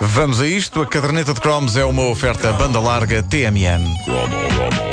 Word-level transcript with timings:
Vamos 0.00 0.40
a 0.40 0.46
isto. 0.46 0.80
A 0.80 0.86
caderneta 0.86 1.34
de 1.34 1.40
cromos 1.40 1.76
é 1.76 1.84
uma 1.84 2.08
oferta 2.08 2.52
banda 2.54 2.80
larga 2.80 3.22
TMN. 3.22 4.89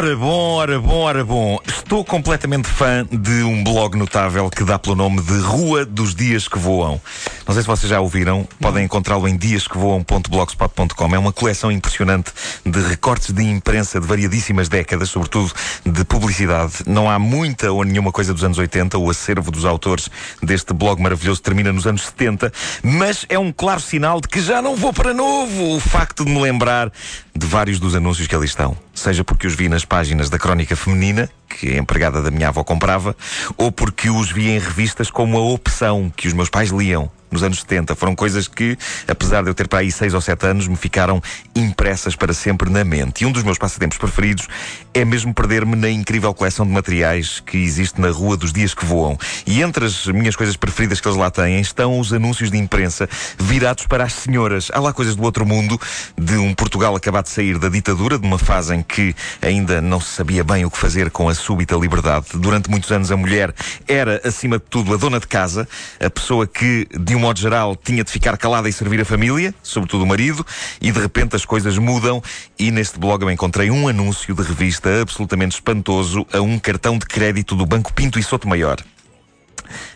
Ora 0.00 0.16
bom, 0.16 0.54
ora 0.54 0.80
bom, 0.80 1.00
ora 1.00 1.22
bom. 1.22 1.58
Estou 1.66 2.02
completamente 2.02 2.66
fã 2.66 3.06
de 3.12 3.42
um 3.42 3.62
blog 3.62 3.98
notável 3.98 4.48
que 4.48 4.64
dá 4.64 4.78
pelo 4.78 4.96
nome 4.96 5.20
de 5.20 5.38
Rua 5.40 5.84
dos 5.84 6.14
Dias 6.14 6.48
que 6.48 6.58
Voam. 6.58 6.98
Não 7.46 7.52
sei 7.52 7.62
se 7.62 7.68
vocês 7.68 7.90
já 7.90 8.00
ouviram, 8.00 8.48
podem 8.58 8.86
encontrá-lo 8.86 9.28
em 9.28 9.36
diasquevoam.blogspot.com. 9.36 11.14
É 11.14 11.18
uma 11.18 11.34
coleção 11.34 11.70
impressionante 11.70 12.32
de 12.64 12.80
recortes 12.80 13.30
de 13.30 13.42
imprensa 13.42 14.00
de 14.00 14.06
variadíssimas 14.06 14.70
décadas, 14.70 15.10
sobretudo 15.10 15.52
de 15.84 16.02
publicidade. 16.02 16.76
Não 16.86 17.10
há 17.10 17.18
muita 17.18 17.70
ou 17.70 17.84
nenhuma 17.84 18.10
coisa 18.10 18.32
dos 18.32 18.42
anos 18.42 18.56
80. 18.56 18.96
O 18.96 19.10
acervo 19.10 19.50
dos 19.50 19.66
autores 19.66 20.08
deste 20.42 20.72
blog 20.72 21.02
maravilhoso 21.02 21.42
termina 21.42 21.74
nos 21.74 21.86
anos 21.86 22.06
70, 22.06 22.50
mas 22.82 23.26
é 23.28 23.38
um 23.38 23.52
claro 23.52 23.80
sinal 23.80 24.18
de 24.18 24.28
que 24.28 24.40
já 24.40 24.62
não 24.62 24.76
vou 24.76 24.94
para 24.94 25.12
novo. 25.12 25.76
O 25.76 25.78
facto 25.78 26.24
de 26.24 26.30
me 26.30 26.40
lembrar 26.40 26.90
de 27.36 27.46
vários 27.46 27.78
dos 27.78 27.94
anúncios 27.94 28.26
que 28.26 28.34
ali 28.34 28.46
estão. 28.46 28.74
Seja 29.00 29.24
porque 29.24 29.46
os 29.46 29.54
vi 29.54 29.66
nas 29.66 29.82
páginas 29.82 30.28
da 30.28 30.38
Crónica 30.38 30.76
Feminina, 30.76 31.26
que 31.48 31.70
a 31.70 31.78
empregada 31.78 32.20
da 32.20 32.30
minha 32.30 32.48
avó 32.48 32.62
comprava, 32.62 33.16
ou 33.56 33.72
porque 33.72 34.10
os 34.10 34.30
vi 34.30 34.50
em 34.50 34.58
revistas 34.58 35.10
como 35.10 35.38
a 35.38 35.40
Opção, 35.40 36.12
que 36.14 36.28
os 36.28 36.34
meus 36.34 36.50
pais 36.50 36.68
liam 36.68 37.10
nos 37.30 37.42
anos 37.42 37.60
70. 37.60 37.94
Foram 37.94 38.14
coisas 38.14 38.48
que, 38.48 38.76
apesar 39.06 39.42
de 39.42 39.50
eu 39.50 39.54
ter 39.54 39.68
para 39.68 39.80
aí 39.80 39.90
6 39.90 40.14
ou 40.14 40.20
7 40.20 40.46
anos, 40.46 40.68
me 40.68 40.76
ficaram 40.76 41.22
impressas 41.54 42.16
para 42.16 42.32
sempre 42.32 42.70
na 42.70 42.84
mente. 42.84 43.22
E 43.22 43.26
um 43.26 43.32
dos 43.32 43.42
meus 43.42 43.58
passatempos 43.58 43.98
preferidos 43.98 44.48
é 44.92 45.04
mesmo 45.04 45.32
perder-me 45.32 45.76
na 45.76 45.90
incrível 45.90 46.32
coleção 46.34 46.66
de 46.66 46.72
materiais 46.72 47.40
que 47.40 47.58
existe 47.58 48.00
na 48.00 48.10
Rua 48.10 48.36
dos 48.36 48.52
Dias 48.52 48.74
que 48.74 48.84
Voam. 48.84 49.18
E 49.46 49.62
entre 49.62 49.84
as 49.84 50.06
minhas 50.06 50.36
coisas 50.36 50.56
preferidas 50.56 51.00
que 51.00 51.08
eles 51.08 51.18
lá 51.18 51.30
têm 51.30 51.60
estão 51.60 51.98
os 51.98 52.12
anúncios 52.12 52.50
de 52.50 52.58
imprensa 52.58 53.08
virados 53.38 53.86
para 53.86 54.04
as 54.04 54.12
senhoras. 54.12 54.70
Há 54.72 54.80
lá 54.80 54.92
coisas 54.92 55.16
do 55.16 55.22
outro 55.22 55.46
mundo, 55.46 55.80
de 56.18 56.36
um 56.36 56.54
Portugal 56.54 56.94
acabado 56.96 57.24
de 57.24 57.30
sair 57.30 57.58
da 57.58 57.68
ditadura, 57.68 58.18
de 58.18 58.26
uma 58.26 58.38
fase 58.38 58.74
em 58.74 58.82
que 58.82 59.14
ainda 59.40 59.80
não 59.80 60.00
se 60.00 60.14
sabia 60.14 60.42
bem 60.42 60.64
o 60.64 60.70
que 60.70 60.78
fazer 60.78 61.10
com 61.10 61.28
a 61.28 61.34
súbita 61.34 61.76
liberdade. 61.76 62.26
Durante 62.34 62.70
muitos 62.70 62.90
anos 62.90 63.10
a 63.10 63.16
mulher 63.16 63.54
era, 63.86 64.20
acima 64.24 64.58
de 64.58 64.64
tudo, 64.68 64.94
a 64.94 64.96
dona 64.96 65.20
de 65.20 65.26
casa, 65.26 65.68
a 65.98 66.10
pessoa 66.10 66.46
que, 66.46 66.86
de 66.98 67.14
um 67.14 67.19
modo 67.20 67.38
geral, 67.38 67.76
tinha 67.76 68.02
de 68.02 68.10
ficar 68.10 68.36
calada 68.36 68.68
e 68.68 68.72
servir 68.72 69.00
a 69.00 69.04
família, 69.04 69.54
sobretudo 69.62 70.04
o 70.04 70.06
marido, 70.06 70.44
e 70.80 70.90
de 70.90 70.98
repente 70.98 71.36
as 71.36 71.44
coisas 71.44 71.78
mudam. 71.78 72.22
E 72.58 72.70
neste 72.70 72.98
blog 72.98 73.22
eu 73.22 73.30
encontrei 73.30 73.70
um 73.70 73.86
anúncio 73.86 74.34
de 74.34 74.42
revista 74.42 75.02
absolutamente 75.02 75.54
espantoso 75.54 76.26
a 76.32 76.40
um 76.40 76.58
cartão 76.58 76.98
de 76.98 77.06
crédito 77.06 77.54
do 77.54 77.66
Banco 77.66 77.92
Pinto 77.92 78.18
e 78.18 78.22
Soto 78.22 78.48
Maior. 78.48 78.78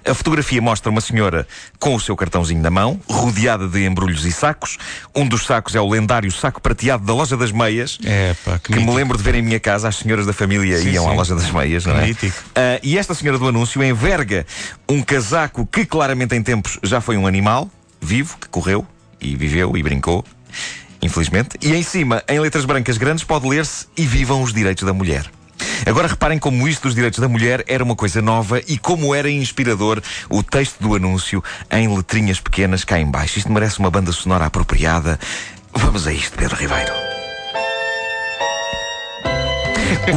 A 0.04 0.14
fotografia 0.14 0.60
mostra 0.60 0.90
uma 0.90 1.00
senhora 1.00 1.46
com 1.78 1.94
o 1.94 2.00
seu 2.00 2.16
cartãozinho 2.16 2.60
na 2.60 2.70
mão, 2.70 3.00
rodeada 3.08 3.66
de 3.68 3.84
embrulhos 3.84 4.24
e 4.24 4.32
sacos. 4.32 4.78
Um 5.14 5.26
dos 5.26 5.46
sacos 5.46 5.74
é 5.74 5.80
o 5.80 5.88
lendário 5.88 6.30
saco 6.30 6.60
prateado 6.60 7.04
da 7.04 7.14
loja 7.14 7.36
das 7.36 7.52
meias, 7.52 7.98
que 8.62 8.72
que 8.72 8.80
me 8.80 8.94
lembro 8.94 9.16
de 9.16 9.22
ver 9.22 9.34
em 9.34 9.42
minha 9.42 9.60
casa. 9.60 9.88
As 9.88 9.96
senhoras 9.96 10.26
da 10.26 10.32
família 10.32 10.78
Sim, 10.78 10.90
iam 10.90 11.06
à 11.06 11.10
sim. 11.10 11.16
loja 11.16 11.34
das 11.34 11.50
meias, 11.50 11.84
não 11.84 11.96
é? 11.96 12.10
Ah, 12.54 12.80
e 12.82 12.98
esta 12.98 13.14
senhora 13.14 13.38
do 13.38 13.48
anúncio 13.48 13.82
enverga 13.82 14.46
um 14.88 15.02
casaco 15.02 15.66
que 15.66 15.84
claramente 15.84 16.34
em 16.34 16.42
tempos 16.42 16.78
já 16.82 17.00
foi 17.00 17.16
um 17.16 17.26
animal 17.26 17.70
vivo, 18.00 18.36
que 18.38 18.48
correu 18.48 18.86
e 19.20 19.34
viveu 19.36 19.76
e 19.76 19.82
brincou, 19.82 20.24
infelizmente. 21.00 21.56
E 21.62 21.74
em 21.74 21.82
cima, 21.82 22.22
em 22.28 22.38
letras 22.38 22.64
brancas 22.64 22.98
grandes, 22.98 23.24
pode 23.24 23.48
ler-se 23.48 23.86
E 23.96 24.06
vivam 24.06 24.42
os 24.42 24.52
direitos 24.52 24.84
da 24.84 24.92
mulher. 24.92 25.30
Agora 25.86 26.08
reparem 26.08 26.38
como 26.38 26.66
isto 26.66 26.84
dos 26.84 26.94
direitos 26.94 27.20
da 27.20 27.28
mulher 27.28 27.64
era 27.66 27.84
uma 27.84 27.96
coisa 27.96 28.22
nova 28.22 28.60
e 28.66 28.78
como 28.78 29.14
era 29.14 29.30
inspirador 29.30 30.02
o 30.28 30.42
texto 30.42 30.80
do 30.80 30.94
anúncio 30.94 31.42
em 31.70 31.94
letrinhas 31.94 32.40
pequenas 32.40 32.84
cá 32.84 32.98
em 32.98 33.10
baixo. 33.10 33.38
Isto 33.38 33.52
merece 33.52 33.78
uma 33.78 33.90
banda 33.90 34.12
sonora 34.12 34.46
apropriada. 34.46 35.18
Vamos 35.72 36.06
a 36.06 36.12
isto, 36.12 36.36
Pedro 36.36 36.56
Ribeiro. 36.56 36.92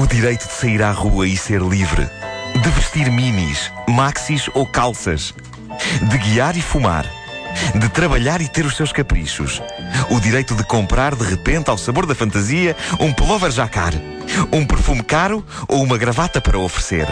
O 0.01 0.07
direito 0.07 0.47
de 0.47 0.53
sair 0.53 0.81
à 0.81 0.91
rua 0.91 1.27
e 1.27 1.37
ser 1.37 1.61
livre. 1.61 2.09
De 2.61 2.69
vestir 2.71 3.11
minis, 3.11 3.71
maxis 3.87 4.49
ou 4.53 4.65
calças. 4.65 5.33
De 6.09 6.17
guiar 6.17 6.57
e 6.57 6.61
fumar. 6.61 7.05
De 7.75 7.89
trabalhar 7.89 8.41
e 8.41 8.47
ter 8.47 8.65
os 8.65 8.75
seus 8.75 8.91
caprichos. 8.91 9.61
O 10.09 10.19
direito 10.19 10.55
de 10.55 10.63
comprar 10.63 11.15
de 11.15 11.23
repente, 11.23 11.69
ao 11.69 11.77
sabor 11.77 12.05
da 12.05 12.15
fantasia, 12.15 12.75
um 12.99 13.11
pullover 13.13 13.51
jacar. 13.51 13.93
Um 14.51 14.65
perfume 14.65 15.03
caro 15.03 15.45
ou 15.67 15.83
uma 15.83 15.97
gravata 15.97 16.41
para 16.41 16.59
oferecer. 16.59 17.07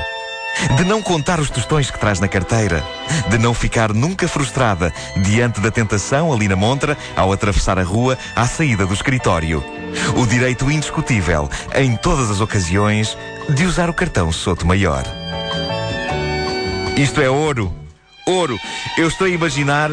De 0.78 0.85
não 0.85 1.01
contar 1.01 1.39
os 1.39 1.50
tostões 1.50 1.91
que 1.91 2.00
traz 2.00 2.19
na 2.19 2.28
carteira. 2.28 2.83
De 3.29 3.38
não 3.38 3.53
ficar 3.53 3.94
nunca 3.94 4.28
frustrada 4.28 4.91
diante 5.23 5.59
da 5.59 5.69
tentação 5.69 6.31
ali 6.31 6.47
na 6.47 6.56
montra, 6.56 6.97
ao 7.16 7.31
atravessar 7.31 7.77
a 7.77 7.83
rua, 7.83 8.17
à 8.35 8.47
saída 8.47 8.85
do 8.85 8.94
escritório. 8.94 9.63
O 10.16 10.25
direito 10.25 10.69
indiscutível, 10.72 11.50
em 11.75 11.95
todas 11.95 12.29
as 12.29 12.39
ocasiões, 12.39 13.17
de 13.50 13.66
usar 13.66 13.89
o 13.89 13.94
cartão 13.94 14.31
Soto 14.31 14.66
Maior. 14.66 15.03
Isto 16.97 17.22
é 17.22 17.29
ouro. 17.29 17.73
Ouro. 18.25 18.57
Eu 18.97 19.07
estou 19.07 19.27
a 19.27 19.29
imaginar 19.29 19.91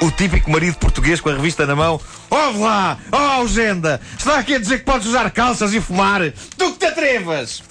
o 0.00 0.10
típico 0.10 0.50
marido 0.50 0.76
português 0.76 1.20
com 1.20 1.28
a 1.30 1.34
revista 1.34 1.66
na 1.66 1.74
mão. 1.76 2.00
Ouve 2.30 2.58
lá! 2.58 2.98
Oh, 3.12 3.16
Algenda! 3.16 4.00
Está 4.18 4.38
aqui 4.38 4.54
a 4.54 4.58
dizer 4.58 4.78
que 4.78 4.84
podes 4.84 5.06
usar 5.06 5.30
calças 5.30 5.72
e 5.72 5.80
fumar? 5.80 6.20
Tu 6.56 6.72
que 6.72 6.78
te 6.78 6.86
atrevas! 6.86 7.62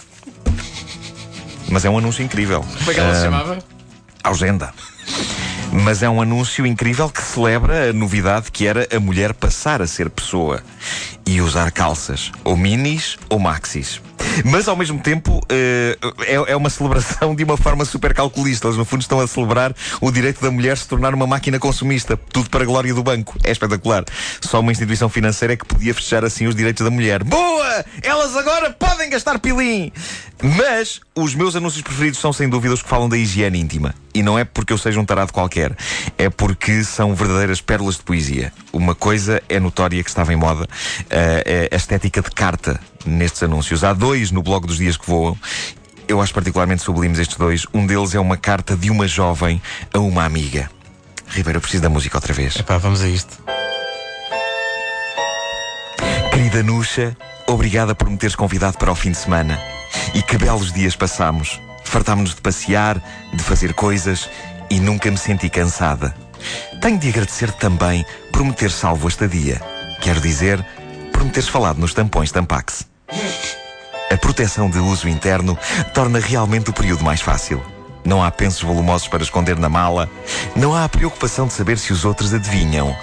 Mas 1.69 1.85
é 1.85 1.89
um 1.89 1.97
anúncio 1.97 2.23
incrível. 2.23 2.61
Como 2.79 2.91
é 2.91 2.93
que 2.93 2.99
ela 2.99 3.13
se 3.13 3.21
Ah, 3.21 3.23
chamava? 3.23 3.59
Ausenda. 4.23 4.73
Mas 5.71 6.03
é 6.03 6.09
um 6.09 6.21
anúncio 6.21 6.65
incrível 6.67 7.09
que 7.09 7.21
celebra 7.21 7.89
a 7.89 7.93
novidade 7.93 8.51
que 8.51 8.67
era 8.67 8.87
a 8.95 8.99
mulher 8.99 9.33
passar 9.33 9.81
a 9.81 9.87
ser 9.87 10.09
pessoa 10.09 10.61
e 11.25 11.41
usar 11.41 11.71
calças, 11.71 12.31
ou 12.43 12.55
minis 12.55 13.17
ou 13.27 13.39
maxis. 13.39 13.99
Mas 14.45 14.67
ao 14.67 14.75
mesmo 14.75 14.99
tempo 14.99 15.41
eh, 15.49 15.97
é, 16.25 16.51
é 16.51 16.55
uma 16.55 16.69
celebração 16.69 17.35
de 17.35 17.43
uma 17.43 17.57
forma 17.57 17.85
super 17.85 18.13
calculista. 18.13 18.67
Eles 18.67 18.77
no 18.77 18.85
fundo 18.85 19.01
estão 19.01 19.19
a 19.19 19.27
celebrar 19.27 19.75
o 20.01 20.11
direito 20.11 20.41
da 20.41 20.51
mulher 20.51 20.77
se 20.77 20.87
tornar 20.87 21.13
uma 21.13 21.27
máquina 21.27 21.59
consumista. 21.59 22.17
Tudo 22.31 22.49
para 22.49 22.63
a 22.63 22.65
glória 22.65 22.93
do 22.93 23.03
banco. 23.03 23.37
É 23.43 23.51
espetacular. 23.51 24.03
Só 24.41 24.59
uma 24.59 24.71
instituição 24.71 25.09
financeira 25.09 25.53
é 25.53 25.57
que 25.57 25.65
podia 25.65 25.93
fechar 25.93 26.23
assim 26.25 26.47
os 26.47 26.55
direitos 26.55 26.83
da 26.83 26.91
mulher. 26.91 27.23
Boa! 27.23 27.85
Elas 28.01 28.35
agora 28.35 28.71
podem 28.71 29.09
gastar 29.09 29.39
pilim! 29.39 29.91
Mas 30.41 30.99
os 31.15 31.33
meus 31.35 31.55
anúncios 31.55 31.81
preferidos 31.81 32.19
são 32.19 32.33
sem 32.33 32.49
dúvida 32.49 32.73
os 32.73 32.81
que 32.81 32.89
falam 32.89 33.07
da 33.07 33.17
higiene 33.17 33.59
íntima. 33.59 33.95
E 34.13 34.21
não 34.21 34.37
é 34.37 34.43
porque 34.43 34.73
eu 34.73 34.77
seja 34.77 34.99
um 34.99 35.05
tarado 35.05 35.31
qualquer. 35.31 35.75
É 36.17 36.29
porque 36.29 36.83
são 36.83 37.15
verdadeiras 37.15 37.61
pérolas 37.61 37.95
de 37.95 38.03
poesia. 38.03 38.51
Uma 38.71 38.93
coisa 38.93 39.41
é 39.47 39.59
notória 39.59 40.03
que 40.03 40.09
estava 40.09 40.33
em 40.33 40.35
moda. 40.35 40.67
eh, 41.09 41.69
é 41.71 41.75
a 41.75 41.77
estética 41.77 42.21
de 42.21 42.31
carta 42.31 42.79
nestes 43.05 43.43
anúncios. 43.43 43.83
Há 43.83 43.93
dois 43.93 44.31
no 44.31 44.41
blog 44.41 44.67
dos 44.67 44.77
dias 44.77 44.97
que 44.97 45.09
voam. 45.09 45.37
Eu 46.07 46.21
acho 46.21 46.33
particularmente 46.33 46.83
sublimes 46.83 47.19
estes 47.19 47.37
dois. 47.37 47.65
Um 47.73 47.85
deles 47.85 48.13
é 48.13 48.19
uma 48.19 48.37
carta 48.37 48.75
de 48.75 48.89
uma 48.89 49.07
jovem 49.07 49.61
a 49.93 49.99
uma 49.99 50.25
amiga. 50.25 50.69
Ribeiro, 51.27 51.57
eu 51.57 51.61
preciso 51.61 51.83
da 51.83 51.89
música 51.89 52.17
outra 52.17 52.33
vez. 52.33 52.55
Epá, 52.57 52.77
vamos 52.77 53.01
a 53.01 53.07
isto. 53.07 53.41
Querida 56.31 56.61
Nuxa, 56.63 57.17
obrigada 57.47 57.95
por 57.95 58.09
me 58.09 58.17
teres 58.17 58.35
convidado 58.35 58.77
para 58.77 58.91
o 58.91 58.95
fim 58.95 59.11
de 59.11 59.17
semana. 59.17 59.59
E 60.13 60.21
que 60.21 60.37
belos 60.37 60.71
dias 60.71 60.95
passamos. 60.95 61.59
Fartámos-nos 61.83 62.35
de 62.35 62.41
passear, 62.41 63.01
de 63.33 63.43
fazer 63.43 63.73
coisas 63.73 64.29
e 64.69 64.79
nunca 64.79 65.09
me 65.09 65.17
senti 65.17 65.49
cansada. 65.49 66.15
Tenho 66.81 66.99
de 66.99 67.09
agradecer 67.09 67.51
também 67.53 68.05
por 68.31 68.43
me 68.43 68.53
ter 68.53 68.71
salvo 68.71 69.07
a 69.07 69.09
estadia. 69.09 69.61
Quero 70.01 70.19
dizer, 70.19 70.63
por 71.11 71.23
me 71.23 71.29
teres 71.29 71.47
falado 71.47 71.79
nos 71.79 71.93
tampões 71.93 72.31
Tampax. 72.31 72.92
A 74.11 74.17
proteção 74.17 74.69
de 74.69 74.77
uso 74.79 75.07
interno 75.09 75.57
torna 75.93 76.19
realmente 76.19 76.69
o 76.69 76.73
período 76.73 77.03
mais 77.03 77.21
fácil. 77.21 77.63
Não 78.05 78.23
há 78.23 78.29
pensos 78.29 78.61
volumosos 78.61 79.07
para 79.07 79.23
esconder 79.23 79.57
na 79.57 79.69
mala. 79.69 80.09
Não 80.55 80.75
há 80.75 80.83
a 80.83 80.89
preocupação 80.89 81.47
de 81.47 81.53
saber 81.53 81.77
se 81.77 81.91
os 81.93 82.05
outros 82.05 82.33
adivinham. 82.33 82.95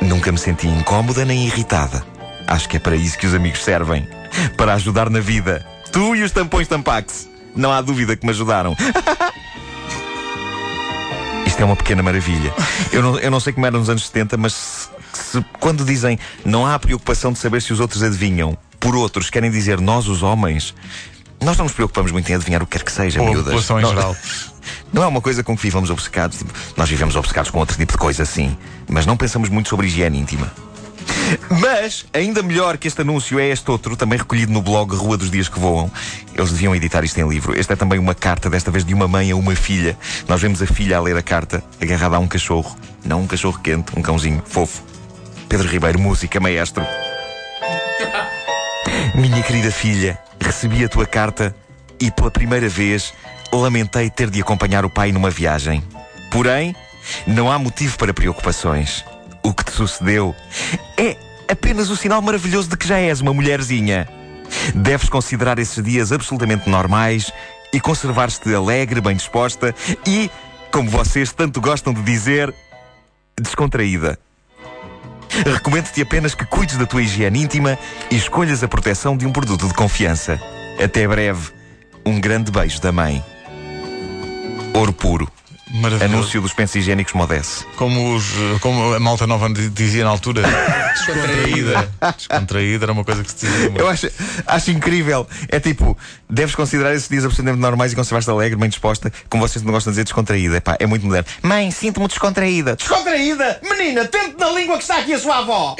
Nunca 0.00 0.30
me 0.32 0.38
senti 0.38 0.66
incómoda 0.68 1.24
nem 1.24 1.46
irritada. 1.46 2.02
Acho 2.46 2.68
que 2.68 2.76
é 2.76 2.80
para 2.80 2.96
isso 2.96 3.18
que 3.18 3.26
os 3.26 3.34
amigos 3.34 3.62
servem. 3.62 4.08
Para 4.56 4.74
ajudar 4.74 5.10
na 5.10 5.20
vida. 5.20 5.64
Tu 5.92 6.16
e 6.16 6.22
os 6.22 6.30
tampões 6.32 6.68
Tampax. 6.68 7.28
Não 7.54 7.72
há 7.72 7.80
dúvida 7.82 8.16
que 8.16 8.24
me 8.24 8.30
ajudaram. 8.30 8.76
Isto 11.46 11.60
é 11.62 11.64
uma 11.64 11.76
pequena 11.76 12.02
maravilha. 12.02 12.52
Eu 12.92 13.02
não, 13.02 13.18
eu 13.18 13.30
não 13.30 13.40
sei 13.40 13.52
como 13.52 13.66
era 13.66 13.76
nos 13.76 13.90
anos 13.90 14.06
70, 14.06 14.36
mas 14.36 14.52
se- 14.54 14.88
se- 15.12 15.44
quando 15.58 15.84
dizem 15.84 16.18
não 16.44 16.64
há 16.66 16.78
preocupação 16.78 17.32
de 17.32 17.38
saber 17.38 17.60
se 17.60 17.72
os 17.72 17.80
outros 17.80 18.02
adivinham, 18.02 18.56
por 18.80 18.96
outros 18.96 19.30
querem 19.30 19.50
dizer 19.50 19.80
nós, 19.80 20.08
os 20.08 20.22
homens, 20.22 20.74
nós 21.40 21.56
não 21.56 21.64
nos 21.66 21.72
preocupamos 21.74 22.10
muito 22.10 22.28
em 22.30 22.34
adivinhar 22.34 22.62
o 22.62 22.66
que 22.66 22.78
quer 22.78 22.84
que 22.84 22.90
seja, 22.92 23.20
Ou 23.20 23.26
a 23.26 23.30
miúdas. 23.30 23.44
população 23.46 23.78
em 23.78 23.82
Não- 23.82 23.90
geral. 23.90 24.16
Não 24.92 25.02
é 25.02 25.06
uma 25.06 25.20
coisa 25.20 25.42
com 25.42 25.56
que 25.56 25.62
vivamos 25.62 25.88
obcecados. 25.90 26.38
Tipo, 26.38 26.52
nós 26.76 26.88
vivemos 26.88 27.16
obcecados 27.16 27.50
com 27.50 27.58
outro 27.58 27.76
tipo 27.76 27.92
de 27.92 27.98
coisa, 27.98 28.24
sim. 28.24 28.56
Mas 28.88 29.06
não 29.06 29.16
pensamos 29.16 29.48
muito 29.48 29.68
sobre 29.68 29.86
higiene 29.86 30.18
íntima. 30.18 30.52
Mas, 31.60 32.04
ainda 32.12 32.42
melhor 32.42 32.76
que 32.76 32.86
este 32.88 33.00
anúncio 33.00 33.38
é 33.38 33.48
este 33.48 33.68
outro, 33.70 33.96
também 33.96 34.18
recolhido 34.18 34.52
no 34.52 34.60
blog 34.60 34.94
Rua 34.94 35.16
dos 35.16 35.30
Dias 35.30 35.48
que 35.48 35.58
Voam. 35.58 35.90
Eles 36.34 36.50
deviam 36.50 36.74
editar 36.74 37.02
isto 37.04 37.18
em 37.18 37.28
livro. 37.28 37.58
Este 37.58 37.72
é 37.72 37.76
também 37.76 37.98
uma 37.98 38.14
carta, 38.14 38.50
desta 38.50 38.70
vez 38.70 38.84
de 38.84 38.92
uma 38.94 39.08
mãe 39.08 39.30
a 39.30 39.36
uma 39.36 39.54
filha. 39.56 39.96
Nós 40.28 40.40
vemos 40.40 40.60
a 40.62 40.66
filha 40.66 40.98
a 40.98 41.00
ler 41.00 41.16
a 41.16 41.22
carta, 41.22 41.62
agarrada 41.80 42.16
a 42.16 42.18
um 42.18 42.28
cachorro. 42.28 42.76
Não 43.04 43.22
um 43.22 43.26
cachorro 43.26 43.58
quente, 43.62 43.92
um 43.96 44.02
cãozinho 44.02 44.42
fofo. 44.44 44.82
Pedro 45.48 45.68
Ribeiro, 45.68 45.98
música, 45.98 46.38
maestro. 46.38 46.84
Minha 49.20 49.42
querida 49.42 49.70
filha, 49.70 50.18
recebi 50.40 50.82
a 50.82 50.88
tua 50.88 51.04
carta 51.04 51.54
e 52.00 52.10
pela 52.10 52.30
primeira 52.30 52.70
vez 52.70 53.12
lamentei 53.52 54.08
ter 54.08 54.30
de 54.30 54.40
acompanhar 54.40 54.82
o 54.82 54.88
pai 54.88 55.12
numa 55.12 55.28
viagem. 55.28 55.84
Porém, 56.32 56.74
não 57.26 57.52
há 57.52 57.58
motivo 57.58 57.98
para 57.98 58.14
preocupações. 58.14 59.04
O 59.42 59.52
que 59.52 59.62
te 59.62 59.72
sucedeu 59.72 60.34
é 60.96 61.18
apenas 61.52 61.90
o 61.90 61.96
sinal 61.96 62.22
maravilhoso 62.22 62.70
de 62.70 62.78
que 62.78 62.88
já 62.88 62.98
és 62.98 63.20
uma 63.20 63.34
mulherzinha. 63.34 64.08
Deves 64.74 65.10
considerar 65.10 65.58
esses 65.58 65.84
dias 65.84 66.12
absolutamente 66.12 66.70
normais 66.70 67.30
e 67.74 67.78
conservar-te 67.78 68.54
alegre, 68.54 69.02
bem 69.02 69.16
disposta 69.16 69.74
e, 70.06 70.30
como 70.72 70.88
vocês 70.88 71.30
tanto 71.30 71.60
gostam 71.60 71.92
de 71.92 72.00
dizer, 72.00 72.54
descontraída. 73.38 74.18
Recomendo-te 75.44 76.02
apenas 76.02 76.34
que 76.34 76.44
cuides 76.44 76.76
da 76.76 76.86
tua 76.86 77.02
higiene 77.02 77.42
íntima 77.42 77.78
e 78.10 78.16
escolhas 78.16 78.62
a 78.62 78.68
proteção 78.68 79.16
de 79.16 79.26
um 79.26 79.32
produto 79.32 79.66
de 79.66 79.74
confiança. 79.74 80.40
Até 80.82 81.06
breve. 81.06 81.50
Um 82.04 82.20
grande 82.20 82.50
beijo 82.50 82.80
da 82.80 82.92
mãe. 82.92 83.22
Ouro 84.74 84.92
puro. 84.92 85.30
Maravilhoso. 85.72 86.14
Anúncio 86.14 86.40
dos 86.42 86.52
pensos 86.52 86.76
higiênicos 86.76 87.12
Modesse. 87.14 87.64
Como, 87.76 88.16
os, 88.16 88.24
como 88.60 88.92
a 88.92 88.98
malta 88.98 89.26
nova 89.26 89.48
dizia 89.50 90.02
na 90.02 90.10
altura, 90.10 90.42
descontraída. 90.94 91.92
Descontraída 92.16 92.84
era 92.86 92.92
uma 92.92 93.04
coisa 93.04 93.22
que 93.22 93.30
se 93.30 93.46
dizia 93.46 93.70
muito. 93.70 93.80
Eu 93.80 93.88
acho, 93.88 94.10
acho 94.46 94.70
incrível. 94.72 95.26
É 95.48 95.60
tipo, 95.60 95.96
deves 96.28 96.56
considerar 96.56 96.92
esses 96.94 97.08
dias 97.08 97.24
absolutamente 97.24 97.60
normais 97.60 97.92
e 97.92 97.96
conservar-te 97.96 98.28
alegre, 98.28 98.58
bem 98.58 98.68
disposta, 98.68 99.12
como 99.28 99.46
vocês 99.46 99.62
não 99.62 99.72
gostam 99.72 99.92
de 99.92 99.94
dizer 99.94 100.04
descontraída. 100.04 100.56
Epá, 100.56 100.76
é 100.80 100.86
muito 100.86 101.06
moderno. 101.06 101.28
Mãe, 101.42 101.70
sinto-me 101.70 102.08
descontraída. 102.08 102.74
Descontraída? 102.74 103.60
Menina, 103.62 104.06
tente 104.06 104.36
na 104.38 104.50
língua 104.50 104.76
que 104.76 104.82
está 104.82 104.98
aqui 104.98 105.14
a 105.14 105.18
sua 105.20 105.38
avó. 105.38 105.76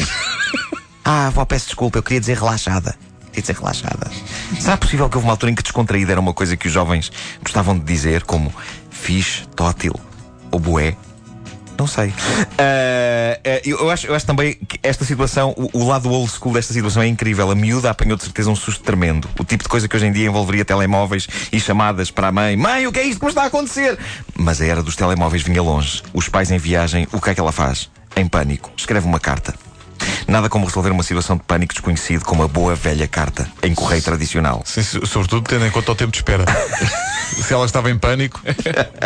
ah, 1.05 1.27
avó, 1.27 1.45
peço 1.45 1.67
desculpa, 1.67 1.99
eu 1.99 2.03
queria 2.03 2.21
dizer 2.21 2.37
relaxada. 2.37 2.95
Queria 3.27 3.43
dizer 3.43 3.57
relaxada. 3.57 4.11
Será 4.59 4.77
possível 4.77 5.09
que 5.09 5.17
houve 5.17 5.27
uma 5.27 5.33
altura 5.33 5.51
em 5.51 5.55
que 5.55 5.63
descontraída 5.63 6.13
era 6.13 6.21
uma 6.21 6.35
coisa 6.35 6.57
que 6.57 6.69
os 6.69 6.73
jovens 6.73 7.11
gostavam 7.43 7.77
de 7.77 7.85
dizer, 7.85 8.23
como 8.23 8.53
fixe, 9.01 9.47
tótil 9.57 9.95
ou 10.51 10.61
bué? 10.61 10.97
Não 11.79 11.87
sei. 11.87 12.13
Ah, 13.43 13.61
eu, 13.65 13.89
acho, 13.91 14.07
eu 14.07 14.15
acho 14.15 14.27
também 14.27 14.55
que 14.55 14.79
esta 14.83 15.03
situação, 15.03 15.55
o, 15.57 15.79
o 15.79 15.89
lado 15.89 16.11
old 16.11 16.31
school 16.31 16.53
desta 16.53 16.75
situação 16.75 17.03
é 17.03 17.07
incrível. 17.07 17.51
A 17.51 17.55
miúda 17.55 17.89
apanhou 17.89 18.19
de 18.19 18.25
certeza 18.25 18.51
um 18.51 18.55
susto 18.55 18.85
tremendo. 18.85 19.29
O 19.39 19.45
tipo 19.45 19.63
de 19.63 19.69
coisa 19.69 19.89
que 19.89 19.97
hoje 19.97 20.07
em 20.07 20.13
dia 20.13 20.27
envolveria 20.27 20.63
telemóveis 20.63 21.27
e 21.51 21.59
chamadas 21.59 22.11
para 22.11 22.29
a 22.29 22.33
mãe: 22.33 22.55
Mãe, 22.55 22.87
o 22.87 22.93
que 22.93 22.99
é 22.99 23.05
isto 23.05 23.19
que 23.19 23.25
me 23.25 23.31
está 23.31 23.45
a 23.45 23.47
acontecer? 23.47 23.99
Mas 24.37 24.61
a 24.61 24.67
era 24.67 24.83
dos 24.83 24.95
telemóveis 24.95 25.43
vinha 25.43 25.63
longe. 25.63 26.03
Os 26.13 26.29
pais 26.29 26.51
em 26.51 26.59
viagem, 26.59 27.09
o 27.13 27.21
que 27.21 27.31
é 27.31 27.35
que 27.35 27.41
ela 27.41 27.53
faz? 27.53 27.91
Em 28.15 28.27
pânico, 28.27 28.71
escreve 28.77 29.07
uma 29.07 29.21
carta. 29.21 29.55
Nada 30.31 30.49
como 30.49 30.65
resolver 30.65 30.91
uma 30.91 31.03
situação 31.03 31.37
de 31.37 31.43
pânico 31.43 31.75
desconhecido 31.75 32.25
com 32.25 32.37
uma 32.37 32.47
boa 32.47 32.77
velha 32.77 33.09
carta 33.09 33.51
em 33.65 33.75
correio 33.75 34.01
tradicional. 34.01 34.63
Sim, 34.65 34.81
so- 34.85 35.05
sobretudo 35.05 35.43
tendo 35.49 35.67
em 35.67 35.71
conta 35.73 35.91
o 35.91 35.95
tempo 35.97 36.13
de 36.13 36.19
espera. 36.19 36.45
Se 37.43 37.53
ela 37.53 37.67
estava 37.67 37.91
em 37.91 37.99
pânico, 37.99 38.41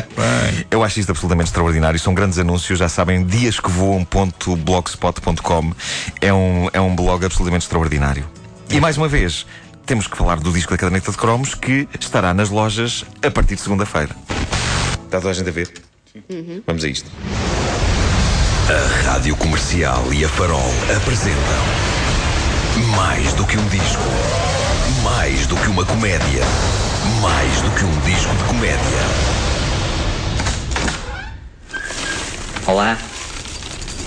Eu 0.71 0.85
acho 0.85 1.01
isto 1.01 1.09
absolutamente 1.11 1.49
extraordinário. 1.49 1.99
São 1.99 2.13
grandes 2.13 2.39
anúncios, 2.39 2.79
já 2.79 2.91
sabem, 2.91 3.25
diasquevoam.blogspot.com 3.25 5.73
é 6.21 6.31
um, 6.33 6.69
é 6.75 6.81
um 6.81 6.95
blog 6.95 7.25
absolutamente 7.25 7.65
extraordinário. 7.65 8.27
E 8.69 8.79
mais 8.79 8.99
uma 8.99 9.09
vez, 9.09 9.47
temos 9.87 10.07
que 10.07 10.19
falar 10.19 10.39
do 10.41 10.53
disco 10.53 10.73
da 10.73 10.77
caderneta 10.79 11.11
de 11.11 11.17
cromos 11.17 11.55
que 11.55 11.89
estará 11.99 12.35
nas 12.35 12.51
lojas 12.51 13.03
a 13.27 13.31
partir 13.31 13.55
de 13.55 13.63
segunda-feira. 13.63 14.15
Está 15.07 15.21
toda 15.21 15.31
a 15.31 15.35
gente 15.35 15.49
a 15.49 15.53
ver? 15.53 15.73
Vamos 16.67 16.85
a 16.85 16.89
isto. 16.89 17.11
A 18.67 19.11
Rádio 19.11 19.37
Comercial 19.37 20.03
e 20.11 20.25
a 20.25 20.29
Farol 20.29 20.73
apresentam 20.97 21.39
Mais 22.97 23.35
do 23.35 23.45
que 23.45 23.59
um 23.59 23.69
disco, 23.69 24.03
mais 25.03 25.47
do 25.47 25.55
que 25.55 25.69
uma 25.69 25.85
comédia, 25.85 26.43
mais 27.21 27.61
do 27.61 27.71
que 27.73 27.85
um 27.85 28.01
disco 28.01 28.35
de 28.35 28.45
comédia. 28.45 29.01
Olá, 32.67 32.97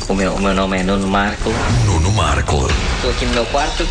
o 0.10 0.16
meu, 0.16 0.34
o 0.34 0.42
meu 0.42 0.56
nome 0.56 0.80
é 0.80 0.84
Nuno 0.84 1.08
Marco, 1.08 1.52
Nuno 1.86 2.12
Marco, 2.14 2.68
estou 2.96 3.12
aqui 3.12 3.26
no 3.28 3.34
meu 3.36 3.46
quarto. 3.46 3.88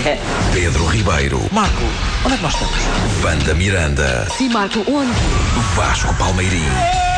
Pedro 0.54 0.86
Ribeiro, 0.86 1.46
Marco, 1.52 1.84
onde 2.24 2.34
é 2.34 2.36
que 2.38 2.42
nós 2.42 2.54
estamos? 2.54 2.78
Wanda 3.22 3.54
Miranda, 3.54 4.26
Sim, 4.38 4.48
Marco, 4.48 4.78
onde? 4.90 5.12
Vasco 5.76 6.14
Palmeirim. 6.14 7.09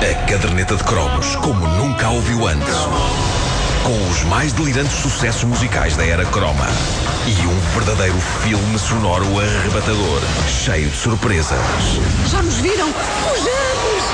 A 0.00 0.14
caderneta 0.26 0.76
de 0.76 0.82
cromos 0.84 1.36
como 1.36 1.66
nunca 1.76 2.06
a 2.06 2.10
ouviu 2.10 2.48
antes. 2.48 2.74
Com 3.84 4.08
os 4.08 4.22
mais 4.24 4.50
delirantes 4.50 4.96
sucessos 4.96 5.44
musicais 5.44 5.94
da 5.94 6.06
era 6.06 6.24
croma. 6.24 6.66
E 7.26 7.46
um 7.46 7.60
verdadeiro 7.78 8.18
filme 8.42 8.78
sonoro 8.78 9.26
arrebatador, 9.38 10.22
cheio 10.48 10.88
de 10.88 10.96
surpresas. 10.96 11.58
Já 12.28 12.40
nos 12.40 12.54
viram? 12.60 12.90
Fujamos! 12.94 14.04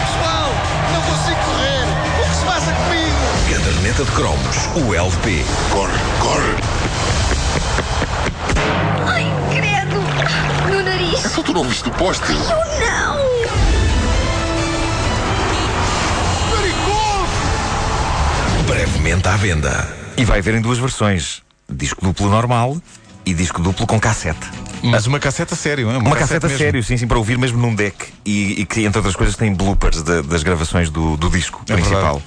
Pessoal, 0.00 0.50
não 0.94 1.02
consigo 1.02 1.40
correr. 1.44 1.84
O 2.24 2.28
que 2.30 2.34
se 2.34 2.44
passa 2.46 2.72
comigo? 2.72 3.16
Caderneta 3.52 4.04
de 4.04 4.10
cromos, 4.12 4.56
o 4.76 4.94
LP. 4.94 5.44
Corre, 5.70 5.98
corre! 6.20 6.54
Ai, 9.06 9.26
credo! 9.50 10.00
No 10.72 10.82
nariz! 10.82 11.22
Então 11.26 11.44
tu 11.44 11.52
não 11.52 11.64
viste 11.64 11.86
o 11.86 11.92
poste? 11.92 12.32
Eu 12.32 12.56
não! 12.80 13.17
Brevemente 18.78 19.26
à 19.26 19.34
venda. 19.36 19.92
E 20.16 20.24
vai 20.24 20.38
haver 20.38 20.54
em 20.54 20.60
duas 20.60 20.78
versões: 20.78 21.42
disco 21.68 22.00
duplo 22.00 22.30
normal 22.30 22.80
e 23.26 23.34
disco 23.34 23.60
duplo 23.60 23.84
com 23.88 23.98
cassete. 23.98 24.38
mas 24.84 25.04
uma 25.08 25.18
casseta 25.18 25.56
sério, 25.56 25.90
hein? 25.90 25.96
Uma 25.96 26.14
cassete 26.14 26.46
a 26.46 26.48
mesmo. 26.48 26.62
sério, 26.64 26.84
sim, 26.84 26.96
sim, 26.96 27.08
para 27.08 27.18
ouvir 27.18 27.36
mesmo 27.38 27.58
num 27.58 27.74
deck 27.74 28.06
e, 28.24 28.60
e 28.60 28.64
que, 28.64 28.84
entre 28.84 28.98
outras 28.98 29.16
coisas, 29.16 29.34
tem 29.34 29.52
bloopers 29.52 30.04
da- 30.04 30.22
das 30.22 30.44
gravações 30.44 30.90
do, 30.90 31.16
do 31.16 31.28
disco 31.28 31.60
É 31.68 31.74
principal. 31.74 32.22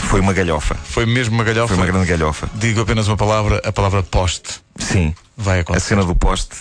Foi 0.00 0.20
uma 0.20 0.34
galhofa. 0.34 0.74
Foi 0.84 1.06
mesmo 1.06 1.36
uma 1.36 1.42
galhofa. 1.42 1.68
Foi 1.74 1.76
uma 1.82 1.90
grande 1.90 2.06
galhofa. 2.06 2.50
Digo 2.54 2.82
apenas 2.82 3.08
uma 3.08 3.16
palavra, 3.16 3.62
a 3.64 3.72
palavra 3.72 4.02
poste. 4.02 4.60
Sim. 4.78 5.14
Vai 5.38 5.60
A 5.60 5.60
acontecer. 5.62 5.86
cena 5.88 6.04
do 6.04 6.14
poste 6.14 6.54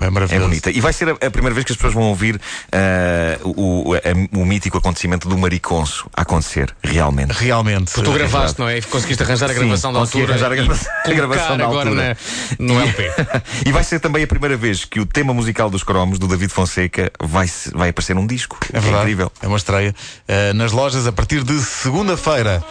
É 0.00 0.06
é 0.06 0.10
maravilhoso. 0.10 0.48
bonita. 0.48 0.70
E 0.70 0.80
vai 0.80 0.92
ser 0.92 1.08
a, 1.10 1.12
a 1.26 1.30
primeira 1.30 1.54
vez 1.54 1.64
que 1.64 1.72
as 1.72 1.76
pessoas 1.76 1.94
vão 1.94 2.04
ouvir 2.04 2.40
ah, 2.72 3.38
o, 3.44 3.90
o- 3.90 3.94
a- 3.94 4.00
o 4.38 4.44
mítico 4.44 4.78
acontecimento 4.78 5.28
do 5.28 5.36
Mariconso 5.38 6.08
a 6.16 6.22
acontecer, 6.22 6.74
realmente. 6.82 7.32
Realmente. 7.32 7.92
Tu 7.92 8.12
gravaste, 8.12 8.58
não 8.60 8.68
é? 8.68 8.78
E 8.78 8.82
conseguiste 8.82 9.22
arranjar 9.22 9.46
a 9.50 9.54
Sim, 9.54 9.60
gravação 9.60 9.92
da 9.92 10.00
consegui 10.00 10.20
altura. 10.22 10.32
arranjar 10.38 10.52
a 10.52 10.56
grava- 10.64 10.90
a 11.04 11.10
gravação 11.12 11.56
da 11.56 11.64
agora 11.64 11.88
altura. 11.90 12.16
na- 12.58 12.64
no 12.74 12.80
LP. 12.80 13.10
e 13.66 13.72
vai 13.72 13.84
ser 13.84 14.00
também 14.00 14.22
a 14.22 14.26
primeira 14.26 14.56
vez 14.56 14.84
que 14.84 15.00
o 15.00 15.06
tema 15.06 15.32
musical 15.34 15.70
dos 15.70 15.82
cromos, 15.82 16.18
do 16.18 16.26
David 16.28 16.52
Fonseca, 16.52 17.10
vai, 17.22 17.46
vai 17.74 17.90
aparecer 17.90 18.14
num 18.14 18.26
disco. 18.26 18.58
É 18.72 18.80
verdade. 18.80 19.02
incrível. 19.02 19.32
É 19.42 19.46
uma 19.46 19.56
estreia. 19.56 19.94
Uh, 20.28 20.54
nas 20.54 20.72
lojas 20.72 21.06
a 21.06 21.12
partir 21.12 21.42
de 21.42 21.58
segunda-feira. 21.60 22.62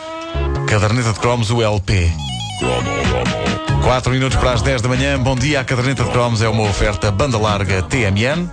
Caderneta 0.67 1.13
de 1.13 1.19
Cromos, 1.19 1.49
o 1.51 1.61
LP. 1.61 2.11
4 3.83 4.11
minutos 4.11 4.37
para 4.37 4.53
as 4.53 4.61
10 4.61 4.81
da 4.81 4.89
manhã. 4.89 5.19
Bom 5.19 5.35
dia. 5.35 5.61
A 5.61 5.63
Caderneta 5.63 6.03
de 6.03 6.09
Cromos 6.09 6.41
é 6.41 6.49
uma 6.49 6.63
oferta 6.63 7.11
banda 7.11 7.37
larga 7.37 7.81
TMN. 7.83 8.49